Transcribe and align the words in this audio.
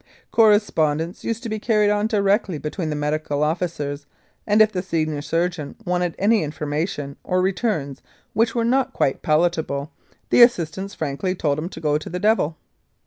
Correspondence 0.31 1.23
used 1.23 1.43
to 1.43 1.49
be 1.49 1.59
carried 1.59 1.91
on 1.91 2.07
directly 2.07 2.57
between 2.57 2.89
the 2.89 2.95
medical 2.95 3.43
officers, 3.43 4.07
and 4.47 4.59
if 4.59 4.71
the 4.71 4.81
senior 4.81 5.21
surgeon 5.21 5.75
wanted 5.85 6.15
any 6.17 6.41
informa 6.41 6.89
tion 6.89 7.17
or 7.23 7.39
returns 7.39 8.01
which 8.33 8.55
were 8.55 8.65
not 8.65 8.93
quite 8.93 9.21
palatable, 9.21 9.91
the 10.31 10.41
assistants 10.41 10.95
frankly 10.95 11.35
told 11.35 11.59
him 11.59 11.69
to 11.69 11.79
go 11.79 11.99
to 11.99 12.09
the 12.09 12.19
devil. 12.19 12.57